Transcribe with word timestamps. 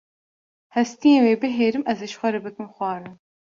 hestiyên 0.75 1.21
wê 1.25 1.33
bihêrim, 1.41 1.83
ez 1.91 1.99
ê 2.05 2.07
ji 2.09 2.15
xwe 2.17 2.27
re 2.33 2.39
bikim 2.45 2.67
xwarin. 2.75 3.15